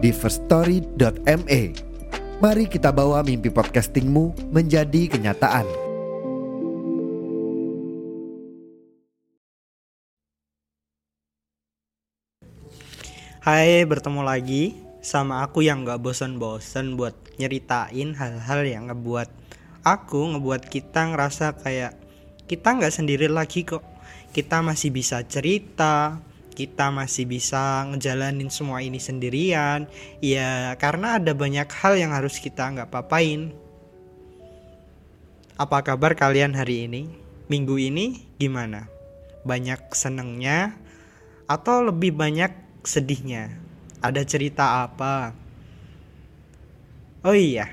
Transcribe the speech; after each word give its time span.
di 0.00 0.10
firststory.me. 0.16 1.60
Mari 2.40 2.64
kita 2.72 2.88
bawa 2.88 3.20
mimpi 3.20 3.52
podcastingmu 3.52 4.48
menjadi 4.48 5.12
kenyataan. 5.12 5.68
Hai, 13.40 13.84
bertemu 13.84 14.20
lagi 14.24 14.76
sama 15.00 15.44
aku 15.44 15.64
yang 15.64 15.84
gak 15.84 16.00
bosan-bosan 16.00 16.96
buat 16.96 17.16
nyeritain 17.40 18.16
hal-hal 18.16 18.60
yang 18.64 18.88
ngebuat 18.88 19.28
aku, 19.84 20.36
ngebuat 20.36 20.68
kita 20.68 21.12
ngerasa 21.12 21.56
kayak 21.60 21.96
kita 22.44 22.76
nggak 22.76 22.92
sendiri 22.92 23.28
lagi 23.28 23.64
kok. 23.64 23.84
Kita 24.30 24.60
masih 24.60 24.92
bisa 24.92 25.24
cerita, 25.24 26.20
kita 26.60 26.92
masih 26.92 27.24
bisa 27.24 27.88
ngejalanin 27.88 28.52
semua 28.52 28.84
ini 28.84 29.00
sendirian. 29.00 29.88
Ya, 30.20 30.76
karena 30.76 31.16
ada 31.16 31.32
banyak 31.32 31.64
hal 31.72 31.96
yang 31.96 32.12
harus 32.12 32.36
kita 32.36 32.68
nggak 32.68 32.92
papain. 32.92 33.48
Apa 35.56 35.80
kabar 35.80 36.12
kalian 36.12 36.52
hari 36.52 36.84
ini? 36.84 37.08
Minggu 37.48 37.80
ini 37.80 38.28
gimana? 38.36 38.92
Banyak 39.48 39.96
senengnya 39.96 40.76
atau 41.48 41.80
lebih 41.80 42.12
banyak 42.12 42.52
sedihnya? 42.84 43.56
Ada 44.04 44.20
cerita 44.28 44.84
apa? 44.84 45.32
Oh 47.24 47.36
iya, 47.36 47.72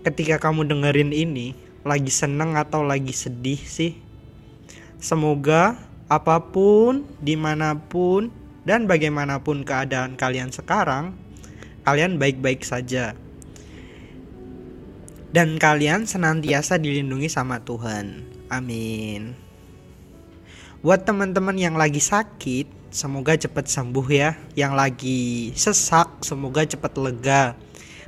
ketika 0.00 0.40
kamu 0.40 0.72
dengerin 0.72 1.12
ini, 1.12 1.52
lagi 1.84 2.08
seneng 2.08 2.56
atau 2.56 2.80
lagi 2.80 3.12
sedih 3.12 3.60
sih? 3.60 4.00
Semoga 4.96 5.91
apa 6.12 6.52
pun, 6.52 7.08
di 7.24 7.40
mana 7.40 7.72
pun, 7.72 8.28
dan 8.68 8.84
bagaimanapun 8.84 9.64
keadaan 9.64 10.20
kalian 10.20 10.52
sekarang, 10.52 11.16
kalian 11.88 12.20
baik-baik 12.20 12.62
saja. 12.62 13.16
Dan 15.32 15.56
kalian 15.56 16.04
senantiasa 16.04 16.76
dilindungi 16.76 17.32
sama 17.32 17.64
Tuhan. 17.64 18.28
Amin. 18.52 19.32
Buat 20.84 21.08
teman-teman 21.08 21.56
yang 21.56 21.80
lagi 21.80 22.04
sakit, 22.04 22.92
semoga 22.92 23.32
cepat 23.40 23.64
sembuh 23.64 24.06
ya. 24.12 24.36
Yang 24.52 24.72
lagi 24.76 25.22
sesak, 25.56 26.20
semoga 26.20 26.68
cepat 26.68 26.92
lega. 27.00 27.56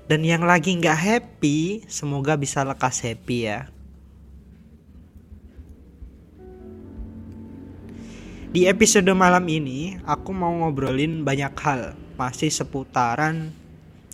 Dan 0.04 0.20
yang 0.20 0.44
lagi 0.44 0.76
nggak 0.76 1.00
happy, 1.00 1.88
semoga 1.88 2.36
bisa 2.36 2.60
lekas 2.60 3.00
happy 3.00 3.48
ya. 3.48 3.72
Di 8.54 8.70
episode 8.70 9.10
malam 9.18 9.42
ini, 9.50 9.98
aku 10.06 10.30
mau 10.30 10.54
ngobrolin 10.54 11.26
banyak 11.26 11.58
hal, 11.58 11.98
masih 12.14 12.54
seputaran 12.54 13.50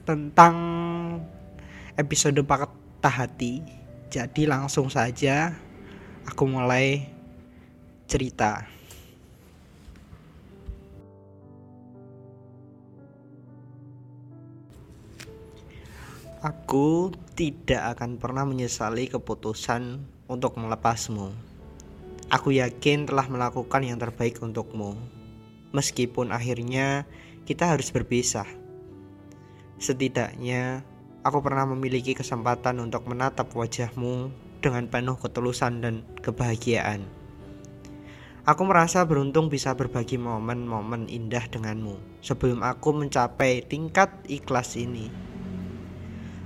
tentang 0.09 0.57
episode 1.93 2.41
patah 2.49 3.21
hati. 3.21 3.61
Jadi 4.09 4.49
langsung 4.49 4.89
saja 4.89 5.53
aku 6.25 6.49
mulai 6.49 7.05
cerita. 8.09 8.65
Aku 16.41 17.13
tidak 17.37 17.93
akan 17.93 18.17
pernah 18.17 18.49
menyesali 18.49 19.05
keputusan 19.13 20.01
untuk 20.33 20.57
melepasmu. 20.57 21.60
Aku 22.31 22.55
yakin 22.55 23.11
telah 23.11 23.27
melakukan 23.27 23.83
yang 23.83 23.99
terbaik 23.99 24.39
untukmu, 24.39 24.95
meskipun 25.75 26.31
akhirnya 26.31 27.03
kita 27.43 27.75
harus 27.75 27.91
berpisah. 27.91 28.47
Setidaknya, 29.83 30.87
aku 31.27 31.43
pernah 31.43 31.67
memiliki 31.67 32.15
kesempatan 32.15 32.79
untuk 32.79 33.11
menatap 33.11 33.51
wajahmu 33.51 34.31
dengan 34.63 34.87
penuh 34.87 35.19
ketulusan 35.19 35.83
dan 35.83 35.95
kebahagiaan. 36.23 37.03
Aku 38.47 38.63
merasa 38.63 39.03
beruntung 39.03 39.51
bisa 39.51 39.75
berbagi 39.75 40.15
momen-momen 40.15 41.11
indah 41.11 41.51
denganmu 41.51 42.23
sebelum 42.23 42.63
aku 42.63 42.95
mencapai 42.95 43.67
tingkat 43.67 44.07
ikhlas 44.31 44.79
ini. 44.79 45.11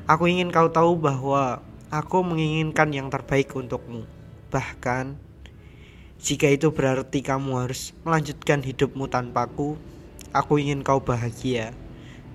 Aku 0.09 0.33
ingin 0.33 0.49
kau 0.49 0.73
tahu 0.73 0.97
bahwa 0.97 1.61
aku 1.93 2.25
menginginkan 2.25 2.89
yang 2.89 3.13
terbaik 3.13 3.53
untukmu. 3.53 4.09
Bahkan, 4.49 5.34
jika 6.25 6.49
itu 6.49 6.73
berarti 6.73 7.21
kamu 7.21 7.69
harus 7.69 7.93
melanjutkan 8.01 8.65
hidupmu 8.65 9.13
tanpaku, 9.13 9.77
aku 10.33 10.57
ingin 10.57 10.81
kau 10.81 11.05
bahagia 11.05 11.77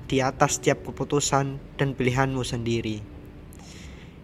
di 0.06 0.22
atas 0.22 0.62
setiap 0.62 0.86
keputusan 0.86 1.58
dan 1.74 1.98
pilihanmu 1.98 2.46
sendiri. 2.46 3.02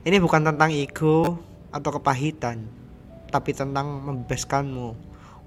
Ini 0.06 0.22
bukan 0.22 0.46
tentang 0.46 0.70
ego 0.70 1.42
atau 1.74 1.90
kepahitan, 1.98 2.62
tapi 3.34 3.58
tentang 3.58 4.06
membebaskanmu 4.06 4.94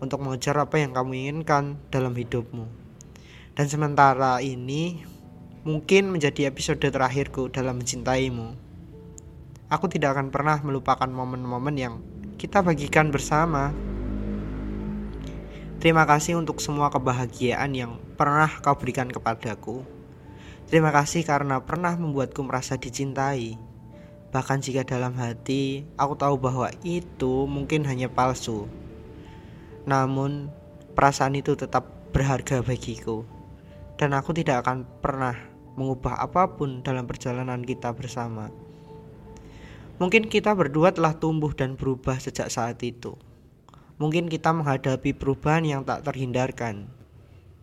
untuk 0.03 0.19
mengejar 0.19 0.59
apa 0.59 0.83
yang 0.83 0.91
kamu 0.91 1.15
inginkan 1.15 1.79
dalam 1.95 2.11
hidupmu. 2.11 2.67
Dan 3.55 3.71
sementara 3.71 4.43
ini, 4.43 4.99
mungkin 5.63 6.11
menjadi 6.11 6.51
episode 6.51 6.83
terakhirku 6.83 7.55
dalam 7.55 7.79
mencintaimu. 7.79 8.51
Aku 9.71 9.87
tidak 9.87 10.19
akan 10.19 10.35
pernah 10.35 10.59
melupakan 10.67 11.07
momen-momen 11.07 11.79
yang 11.79 12.03
kita 12.35 12.67
bagikan 12.67 13.15
bersama. 13.15 13.71
Terima 15.79 16.03
kasih 16.11 16.35
untuk 16.35 16.59
semua 16.59 16.91
kebahagiaan 16.91 17.71
yang 17.71 18.03
pernah 18.19 18.51
kau 18.51 18.75
berikan 18.75 19.07
kepadaku. 19.07 19.87
Terima 20.67 20.91
kasih 20.91 21.23
karena 21.23 21.63
pernah 21.63 21.95
membuatku 21.95 22.43
merasa 22.43 22.75
dicintai. 22.75 23.55
Bahkan 24.35 24.59
jika 24.59 24.83
dalam 24.83 25.15
hati 25.15 25.87
aku 25.95 26.19
tahu 26.19 26.35
bahwa 26.35 26.67
itu 26.83 27.47
mungkin 27.47 27.87
hanya 27.87 28.11
palsu. 28.11 28.67
Namun 29.87 30.51
perasaan 30.99 31.39
itu 31.39 31.55
tetap 31.55 31.87
berharga 32.11 32.59
bagiku. 32.59 33.23
Dan 33.95 34.19
aku 34.19 34.35
tidak 34.35 34.67
akan 34.67 34.83
pernah 34.99 35.39
mengubah 35.79 36.19
apa 36.19 36.59
pun 36.59 36.83
dalam 36.83 37.07
perjalanan 37.07 37.63
kita 37.63 37.95
bersama. 37.95 38.51
Mungkin 40.03 40.27
kita 40.27 40.59
berdua 40.59 40.91
telah 40.91 41.15
tumbuh 41.15 41.55
dan 41.55 41.79
berubah 41.79 42.19
sejak 42.19 42.51
saat 42.51 42.83
itu. 42.83 43.15
Mungkin 43.99 44.31
kita 44.31 44.55
menghadapi 44.55 45.11
perubahan 45.11 45.67
yang 45.67 45.83
tak 45.83 46.07
terhindarkan. 46.07 46.87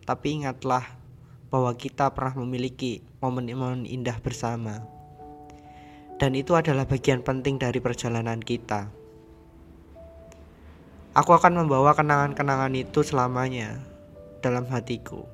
Tapi 0.04 0.44
ingatlah 0.44 0.84
bahwa 1.48 1.72
kita 1.72 2.12
pernah 2.12 2.36
memiliki 2.44 3.00
momen-momen 3.24 3.88
indah 3.88 4.20
bersama. 4.20 4.84
Dan 6.20 6.36
itu 6.36 6.52
adalah 6.52 6.84
bagian 6.84 7.24
penting 7.24 7.56
dari 7.56 7.80
perjalanan 7.80 8.40
kita. 8.40 8.88
Aku 11.16 11.32
akan 11.32 11.64
membawa 11.64 11.96
kenangan-kenangan 11.96 12.76
itu 12.76 13.00
selamanya 13.00 13.80
dalam 14.44 14.68
hatiku. 14.68 15.24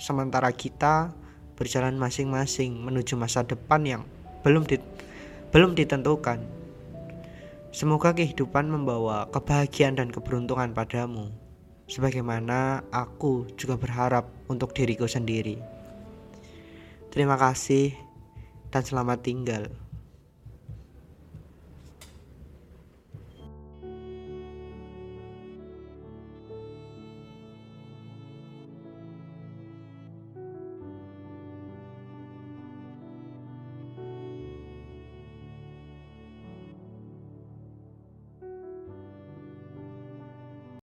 Sementara 0.00 0.48
kita 0.56 1.12
berjalan 1.60 2.00
masing-masing 2.00 2.72
menuju 2.72 3.20
masa 3.20 3.44
depan 3.44 3.84
yang 3.84 4.02
belum 4.40 4.64
di, 4.64 4.80
belum 5.52 5.76
ditentukan. 5.76 6.57
Semoga 7.68 8.16
kehidupan 8.16 8.64
membawa 8.64 9.28
kebahagiaan 9.28 10.00
dan 10.00 10.08
keberuntungan 10.08 10.72
padamu, 10.72 11.28
sebagaimana 11.84 12.80
aku 12.88 13.44
juga 13.60 13.76
berharap 13.76 14.24
untuk 14.48 14.72
diriku 14.72 15.04
sendiri. 15.04 15.60
Terima 17.12 17.36
kasih 17.36 17.92
dan 18.72 18.84
selamat 18.84 19.20
tinggal. 19.20 19.87